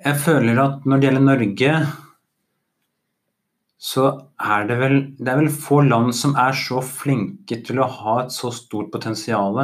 [0.00, 1.72] Jeg føler at når det gjelder Norge,
[3.80, 4.04] så
[4.36, 8.16] er det vel Det er vel få land som er så flinke til å ha
[8.24, 9.56] et så stort potensial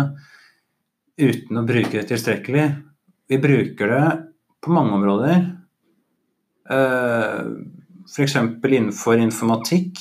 [1.16, 2.66] uten å bruke det tilstrekkelig.
[3.26, 4.04] Vi bruker det
[4.62, 5.46] på mange områder.
[8.06, 8.36] F.eks.
[8.36, 10.00] innenfor informatikk,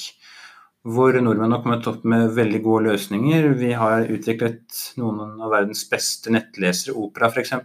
[0.86, 3.50] hvor nordmenn har kommet opp med veldig gode løsninger.
[3.58, 7.56] Vi har utviklet noen av verdens beste nettlesere, Opera f.eks.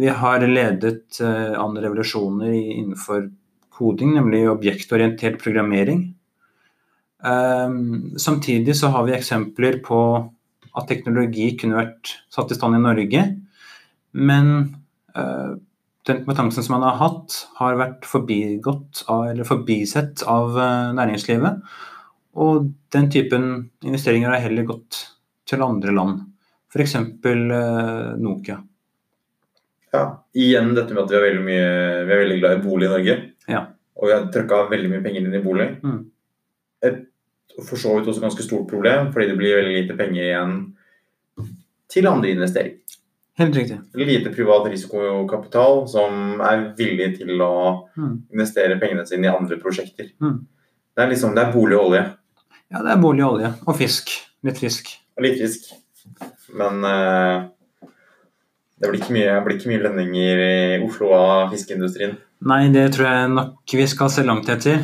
[0.00, 3.28] Vi har ledet andre revolusjoner innenfor
[3.74, 6.04] koding, nemlig objektorientert programmering.
[7.24, 10.00] Ehm, samtidig så har vi eksempler på
[10.76, 13.24] at teknologi kunne vært satt i stand i Norge,
[14.12, 14.50] men
[15.14, 15.52] eh,
[16.08, 21.62] den kompetansen som man har hatt, har vært forbigått av, eller forbisett av eh, næringslivet.
[22.40, 23.46] Og den typen
[23.84, 25.00] investeringer har heller gått
[25.50, 26.20] til andre land,
[26.70, 26.94] f.eks.
[26.94, 28.60] Uh, Nokia.
[29.90, 30.04] Ja.
[30.38, 31.70] Igjen dette med at vi er veldig, mye,
[32.06, 33.16] vi er veldig glad i bolig i Norge.
[33.50, 33.64] Ja.
[33.98, 35.66] Og vi har trøkka veldig mye penger inn i bolig.
[35.82, 35.98] Mm.
[37.58, 40.54] For så vidt også ganske stort problem, fordi det blir veldig lite penger igjen
[41.90, 42.76] til andre investeringer.
[43.40, 43.78] Helt riktig.
[43.96, 48.22] Lite privat risikokapital som er villig til å Mm.
[48.32, 50.10] investere pengene sine i andre prosjekter.
[50.20, 50.46] Mm.
[50.96, 52.02] Det er liksom, det er bolig og olje.
[52.70, 53.54] Ja, det er bolig og olje.
[53.66, 54.10] Og fisk.
[54.44, 54.90] Litt fisk.
[55.16, 55.72] Og litt fisk.
[56.54, 57.48] Men uh,
[58.80, 62.16] det blir ikke mye, det blir ikke mye lønninger i Oslo av fiskeindustrien.
[62.42, 64.80] Nei, det tror jeg nok vi skal se langt etter.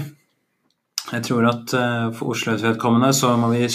[1.12, 3.68] Jeg tror at eh, for Oslos vedkommende så må vi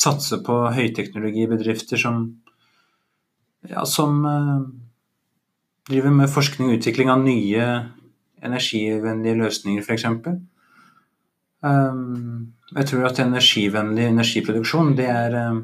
[0.00, 2.22] satse på høyteknologibedrifter som
[3.68, 4.62] ja, som eh,
[5.90, 7.66] driver med forskning og utvikling av nye
[8.40, 10.06] energivennlige løsninger, f.eks.
[11.60, 15.58] Um, jeg tror at energivennlig energiproduksjon det er eh,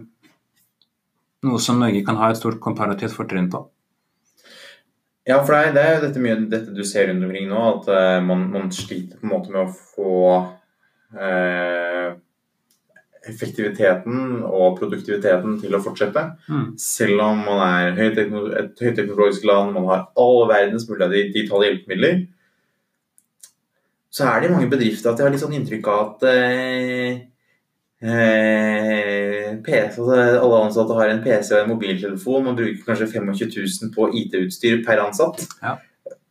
[1.46, 3.62] noe som Norge kan ha et stort komparativt fortrinn på.
[5.26, 8.44] Ja, for det er, jo dette dette du ser rundt omkring nå, at eh, man,
[8.52, 10.52] man sliter på en måte med å få eh,
[13.26, 16.22] effektiviteten og produktiviteten til å fortsette.
[16.50, 16.66] Mm.
[16.80, 22.20] Selv om man er et høyteknologisk land, man har all verdens mulige digitale hjelpemidler,
[24.16, 27.18] så er det i mange bedrifter at jeg har litt sånn inntrykk av at eh,
[28.00, 32.46] eh, PC, altså alle ansatte har en PC og en mobiltelefon.
[32.46, 35.44] Man bruker kanskje 25 000 på IT-utstyr per ansatt.
[35.60, 35.76] Ja.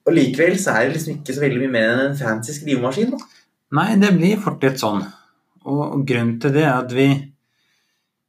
[0.05, 3.13] Og likevel så er det liksom ikke så veldig mye mer enn en fancy skrivemaskin.
[3.13, 3.44] Da.
[3.73, 5.01] Nei, det blir fort litt sånn.
[5.65, 7.07] Og grunnen til det er at vi,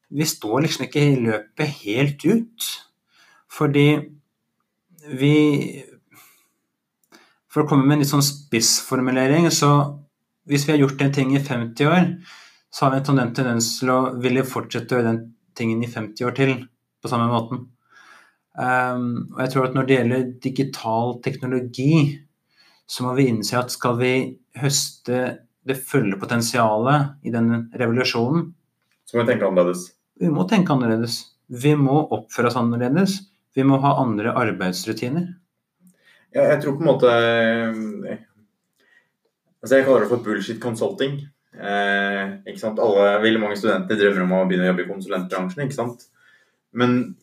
[0.08, 2.70] vi står liksom ikke i løpet helt ut.
[3.52, 3.88] Fordi
[5.16, 5.36] vi
[7.52, 9.70] For å komme med en litt sånn spissformulering, så
[10.44, 12.10] hvis vi har gjort en ting i 50 år,
[12.68, 15.22] så har vi en tendens- til å ville fortsette å gjøre den
[15.56, 16.52] tingen i 50 år til
[17.00, 17.62] på samme måten.
[18.56, 22.20] Um, og jeg tror at når det gjelder digital teknologi,
[22.86, 24.12] så må vi innse at skal vi
[24.60, 25.20] høste
[25.66, 28.52] det fulle potensialet i den revolusjonen,
[29.06, 29.88] Så må vi tenke annerledes.
[30.20, 31.16] vi må tenke annerledes.
[31.48, 33.20] Vi må oppføre oss annerledes.
[33.54, 35.28] Vi må ha andre arbeidsrutiner.
[36.34, 38.18] Ja, jeg tror på en måte eh,
[39.62, 41.20] Altså Jeg kaller det for bullshit consulting.
[41.56, 42.78] Eh, ikke sant?
[42.82, 45.62] Alle, veldig mange studenter drømmer om å begynne å jobbe i konsulentbransjen.
[45.64, 46.04] ikke sant?
[46.76, 47.16] Men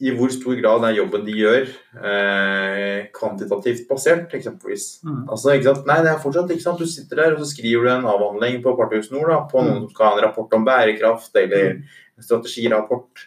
[0.00, 1.66] i hvor stor grad er jobben de gjør,
[2.00, 4.86] eh, kvantitativt basert, eksempelvis?
[5.04, 5.26] Mm.
[5.28, 5.90] Altså, ikke sant?
[5.90, 6.80] Nei, det er fortsatt ikke sant?
[6.80, 9.82] Du sitter der og så skriver du en avhandling på Partihus Nord da, på noen
[9.82, 13.26] som skal ha en rapport om bærekraft eller en strategirapport.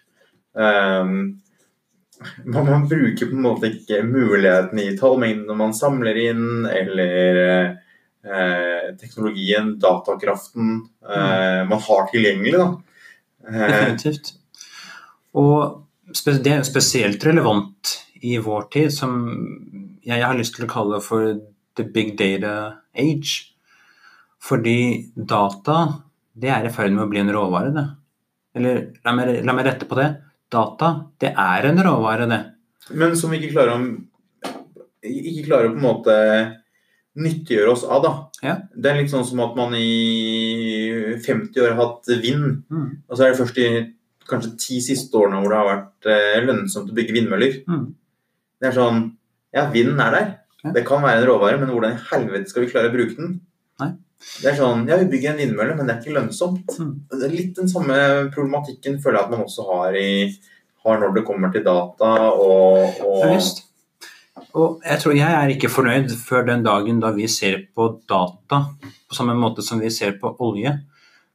[0.54, 1.14] Um,
[2.46, 7.40] man, man bruker på en måte ikke muligheten i tallmengden når man samler inn, eller
[8.24, 12.58] eh, teknologien, datakraften eh, man har tilgjengelig.
[12.58, 12.68] Da.
[13.50, 14.36] Eh, Definitivt.
[15.38, 15.84] Og
[16.14, 19.18] det er spesielt relevant i vår tid, som
[20.06, 21.40] jeg har lyst til å kalle for
[21.76, 23.50] the big data age.
[24.44, 25.78] Fordi data,
[26.36, 27.86] det er i ferd med å bli en råvare, det.
[28.60, 30.10] Eller la meg, la meg rette på det.
[30.54, 32.42] Data, det er en råvare, det.
[32.92, 34.04] men som vi ikke klarer å
[35.04, 36.14] ikke klarer å på en måte
[37.20, 38.04] nyttiggjøre oss av.
[38.04, 38.12] da.
[38.44, 38.56] Ja.
[38.76, 43.04] Det er litt sånn som at man i 50 år har hatt vind, Mm.
[43.10, 43.94] og så er det først i
[44.30, 47.60] kanskje ti siste årene hvor det har vært eh, lønnsomt å bygge vindmøller.
[47.70, 47.84] Mm.
[48.62, 49.04] Det er sånn
[49.54, 50.30] Ja, vinden er der.
[50.64, 50.72] Ja.
[50.78, 53.36] Det kan være en råvare, men hvordan i helvete skal vi klare å bruke den?
[53.84, 53.92] Nei.
[54.40, 56.74] Det er sånn Ja, vi bygger en vindmølle, men det er ikke lønnsomt.
[56.80, 56.96] Mm.
[57.12, 58.00] Det er litt den samme
[58.34, 60.32] problematikken føler jeg at man også har, i,
[60.88, 63.38] har når det kommer til data og, og Ja.
[64.58, 68.60] Og jeg tror jeg er ikke fornøyd før den dagen da vi ser på data
[68.82, 70.74] på samme måte som vi ser på olje.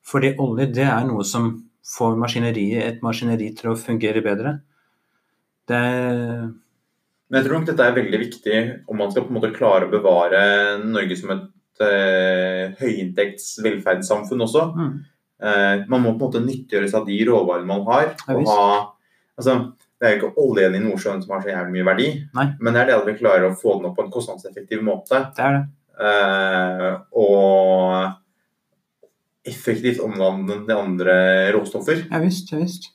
[0.07, 1.51] Fordi olje det er noe som
[1.89, 4.59] får maskineriet, et maskineri til å fungere bedre.
[5.69, 5.83] Det
[7.29, 9.89] Men jeg tror nok dette er veldig viktig om man skal på en måte klare
[9.89, 10.41] å bevare
[10.85, 14.65] Norge som et eh, høyinntekts velferdssamfunn også.
[14.77, 14.93] mm,
[15.39, 18.09] Eh, man må på en måte nyttiggjøre seg av de råvarene man har.
[18.27, 18.71] Ja, og ha,
[19.39, 19.57] altså,
[19.99, 22.47] det er jo ikke oljen i Nordsjøen som har så jævlig mye verdi, Nei.
[22.59, 25.23] men det er det at vi klarer å få den opp på en kostnadseffektiv måte.
[25.37, 25.67] det er det.
[26.09, 28.19] Eh, og
[29.49, 31.17] effektivt omvandle til andre
[31.57, 32.07] råstoffer.
[32.11, 32.53] Ja visst.
[32.53, 32.91] Ja, visst.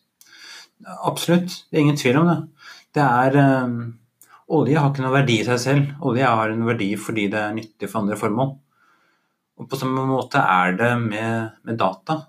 [1.04, 1.64] Absolutt.
[1.70, 2.40] Det er ingen tvil om det.
[2.94, 3.78] Det er um,
[4.54, 5.94] Olje har ikke noe verdi i seg selv.
[6.06, 8.54] Olje har en verdi fordi det er nyttig for andre formål.
[9.62, 12.20] Og på samme måte er det med, med data.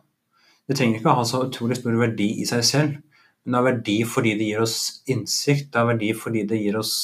[0.64, 2.92] Det trenger ikke å ha så utrolig stor verdi i seg selv,
[3.44, 4.78] men det har verdi fordi det gir oss
[5.12, 6.94] innsikt, det har verdi fordi det gir oss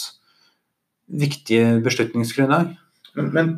[1.10, 2.70] viktige beslutningsgrunnlag.
[3.18, 3.50] Men, men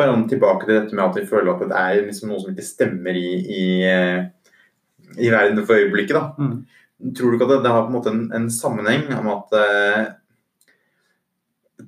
[0.00, 2.52] bare om tilbake til dette med at vi føler at det er liksom noe som
[2.54, 4.20] ikke stemmer i, i, eh,
[5.20, 6.16] i verden for øyeblikket.
[6.16, 6.24] da.
[6.40, 7.12] Mm.
[7.16, 9.54] Tror du ikke at det, det har på en måte en, en sammenheng om at
[9.60, 10.08] eh,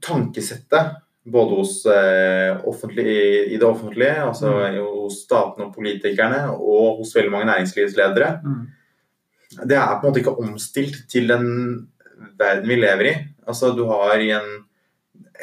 [0.03, 0.99] tankesettet
[1.33, 3.07] både hos eh, offentlig,
[3.53, 8.67] i det offentlige, altså hos staten og politikerne, og hos veldig mange næringslivsledere, Mm.
[9.69, 11.47] det er på en måte ikke omstilt til den
[12.39, 13.15] verden vi lever i.
[13.47, 14.65] Altså du har i en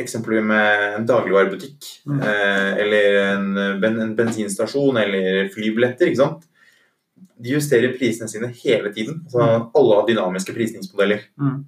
[0.03, 2.21] eksempel med en dagligvarebutikk, Mm.
[2.21, 6.43] eh, eller en, ben, en bensinstasjon, eller flybilletter, ikke sant?
[7.39, 9.21] De justerer prisene sine hele tiden.
[9.29, 9.39] Så
[9.75, 11.21] alle har dynamiske prisningsmodeller.
[11.39, 11.65] Mm.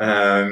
[0.00, 0.48] Eh,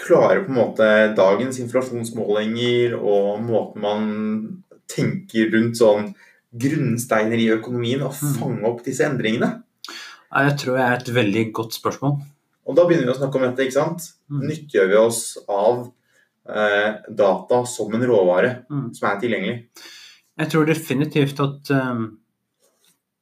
[0.00, 4.04] klarer på en måte dagens inflasjonsmålinger og måten man
[4.90, 6.14] tenker rundt sånn
[6.50, 8.34] grunnsteiner i økonomien å Mm.
[8.40, 9.62] fange opp disse endringene?
[10.32, 12.20] Jeg tror det er et veldig godt spørsmål.
[12.70, 14.06] Og da begynner vi å snakke om dette, ikke sant?
[14.30, 14.44] Mm.
[14.46, 15.82] Nyttiggjør vi oss av
[16.46, 18.86] eh, data som en råvare Mm.
[18.94, 19.56] som er tilgjengelig?
[20.40, 22.04] Jeg tror definitivt at um,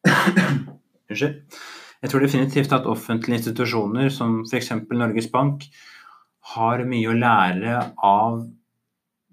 [1.09, 1.41] Unnskyld.
[1.99, 4.71] Jeg tror definitivt at offentlige institusjoner som f.eks.
[4.93, 5.65] Norges Bank
[6.55, 8.45] har mye å lære av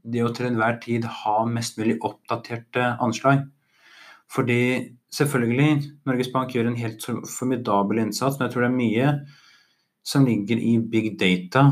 [0.06, 3.44] det å til enhver tid ha mest mulig oppdaterte anslag.
[4.32, 9.12] Fordi selvfølgelig, Norges Bank gjør en helt formidabel innsats, men jeg tror det er mye
[10.06, 11.72] som ligger i big data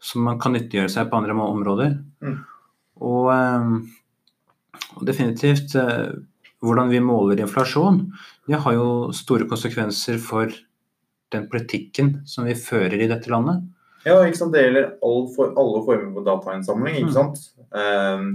[0.00, 1.98] som man kan nyttiggjøre seg på andre områder.
[2.24, 2.38] Mm.
[3.04, 3.74] Og, eh,
[4.96, 6.14] og definitivt eh,
[6.64, 8.06] hvordan vi måler inflasjon,
[8.48, 8.86] det har jo
[9.16, 10.48] store konsekvenser for
[11.32, 13.60] den politikken som vi fører i dette landet.
[14.08, 14.54] Ja, ikke sant?
[14.56, 16.96] det gjelder all for, alle former for datainnsamling.
[17.02, 17.12] ikke Mm.
[17.12, 17.42] sant?
[17.76, 18.30] Ehm,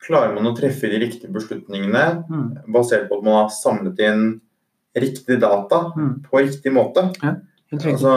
[0.00, 2.72] klarer man å treffe de riktige beslutningene Mm.
[2.72, 4.40] basert på at man har samlet inn
[4.96, 6.22] riktig data Mm.
[6.24, 7.12] på riktig måte?
[7.12, 7.42] Riktig.
[7.72, 8.12] Altså,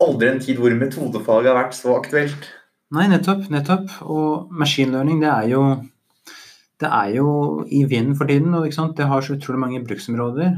[0.00, 2.48] aldri en tid hvor metodefaget har vært så aktuelt.
[2.96, 3.50] Nei, nettopp.
[3.52, 3.98] nettopp.
[4.06, 5.62] Og machine learning, det er jo
[6.80, 7.28] det er jo
[7.72, 10.56] i vinden for tiden, og det har så utrolig mange bruksområder.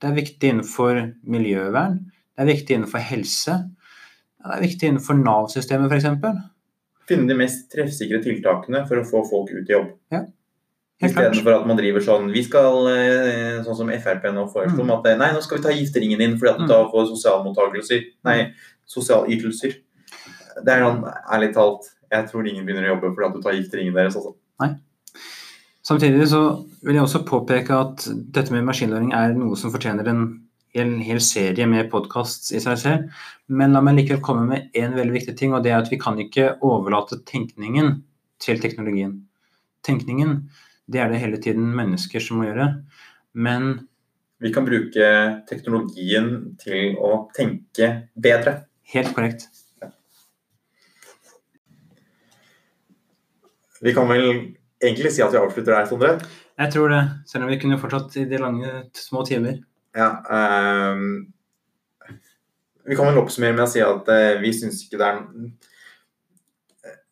[0.00, 1.98] Det er viktig innenfor miljøvern,
[2.36, 3.56] det er viktig innenfor helse,
[4.38, 6.06] det er viktig innenfor Nav-systemet f.eks.
[7.08, 9.90] Finne de mest treffsikre tiltakene for å få folk ut i jobb.
[10.12, 10.32] Klart.
[11.00, 14.98] Istedenfor at man driver sånn Vi skal, eh, sånn som Frp nå foreslo, Mm.
[14.98, 16.68] at eh, nei, nå skal vi ta gifteringen din fordi at du Mm.
[16.68, 18.02] da får sosialmottakelser.
[18.24, 18.52] Nei,
[18.88, 19.76] sosialytelser.
[20.64, 23.52] Det er sånn, ærlig talt, jeg tror ingen begynner å jobbe fordi at du tar
[23.52, 24.16] gifteringen deres.
[24.16, 24.34] Altså.
[25.84, 27.96] Samtidig så vil jeg også påpeke at
[28.32, 30.42] dette med maskinlæring er noe som fortjener en
[30.74, 33.06] hel, hel serie med podkasts i seg selv.
[33.48, 35.96] Men la meg likevel komme med en veldig viktig ting, og det er at vi
[35.96, 38.02] kan ikke overlate tenkningen
[38.38, 39.22] til teknologien.
[39.82, 40.42] Tenkningen,
[40.88, 42.68] det er det hele tiden mennesker som må gjøre.
[43.34, 43.88] Men
[44.40, 45.06] Vi kan bruke
[45.48, 48.66] teknologien til å tenke bedre.
[48.94, 49.48] helt korrekt.
[53.82, 56.20] Vi kan vel egentlig si at vi avslutter der, Sondre.
[56.58, 59.58] Jeg tror det, selv om vi kunne fortsatt i de lange, små timer.
[59.94, 60.22] Ja,
[60.94, 61.34] um
[62.88, 65.18] vi kan vel oppsummere med å si at eh, vi syns ikke det er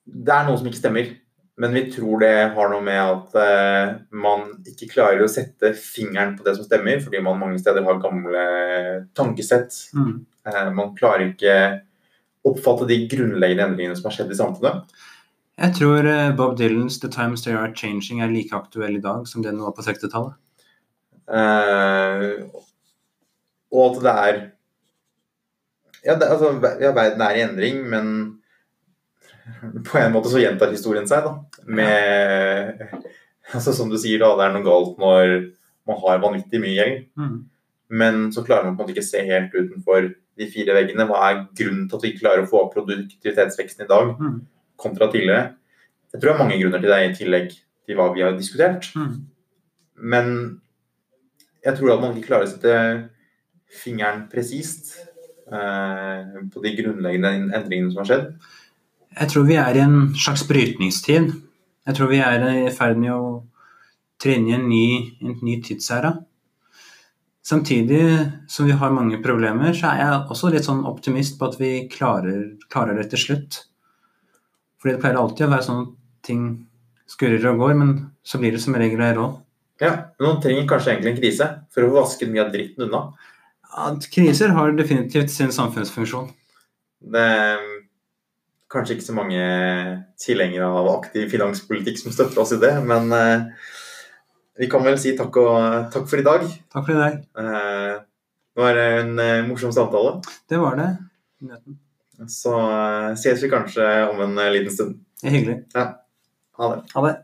[0.06, 1.10] Det er noe som ikke stemmer.
[1.56, 6.34] Men vi tror det har noe med at eh, man ikke klarer å sette fingeren
[6.36, 8.42] på det som stemmer, fordi man mange steder har gamle
[9.16, 9.72] tankesett.
[9.96, 10.18] Mm.
[10.48, 11.56] Eh, man klarer ikke
[12.46, 14.98] oppfatte de grunnleggende endringene som har skjedd i samfunnet.
[15.56, 19.24] Jeg tror eh, Bob Dylans 'The Times They Are Changing' er like aktuell i dag
[19.28, 20.36] som den var på 60-tallet.
[21.26, 22.44] Eh,
[23.72, 24.42] og at det er
[26.06, 28.35] ja, det, altså, ja, verden er i endring, men
[29.86, 31.62] på en måte så gjentar historien seg, da.
[31.66, 32.80] Med
[33.54, 35.34] altså, Som du sier, da, det er noe galt når
[35.86, 37.02] man har vanvittig mye gjeld.
[37.20, 37.36] Mm.
[38.00, 41.06] Men så klarer man på en måte ikke se helt utenfor de fire veggene.
[41.06, 44.40] Hva er grunnen til at vi ikke klarer å få opp produktivitetsveksten i dag Mm.
[44.76, 45.54] kontra tidligere?
[46.12, 47.50] Jeg tror det er mange grunner til det, i tillegg
[47.86, 48.90] til hva vi har diskutert.
[48.96, 49.26] Mm.
[49.96, 50.60] Men
[51.64, 53.08] jeg tror at man ikke klarer å sette
[53.82, 54.96] fingeren presist
[55.52, 58.28] eh, på de grunnleggende endringene som har skjedd.
[59.16, 61.30] Jeg tror vi er i en slags brytningstid.
[61.86, 63.28] Jeg tror vi er i ferd med å
[64.20, 64.86] tre inn i en ny,
[65.24, 66.12] en ny tidsæra.
[67.46, 68.02] Samtidig
[68.50, 71.72] som vi har mange problemer, så er jeg også litt sånn optimist på at vi
[71.92, 73.60] klarer, klarer det til slutt.
[74.82, 75.92] Fordi det pleier alltid å være sånn at
[76.26, 76.42] ting
[77.06, 77.92] skurrer og går, men
[78.26, 79.38] så blir det som regel ei råd.
[79.80, 82.88] Ja, men Man trenger kanskje egentlig en krise for å få vasket mye av dritten
[82.88, 83.02] unna.
[83.86, 86.32] At kriser har definitivt sin samfunnsfunksjon.
[87.14, 87.28] Det
[88.72, 89.42] kanskje ikke så mange
[90.20, 93.72] tilhengere av aktiv finanspolitikk som støtter oss i det, men eh,
[94.58, 96.46] vi kan vel si takk, og, takk for i dag.
[96.72, 97.20] Takk for i dag.
[97.42, 97.98] Eh,
[98.56, 100.16] det var en eh, morsom samtale.
[100.48, 100.90] Det var det.
[102.32, 102.54] Så
[103.20, 104.96] ses vi kanskje om en liten stund.
[105.20, 105.58] Det er hyggelig.
[105.76, 106.82] Ha det.
[106.94, 107.16] Ha det.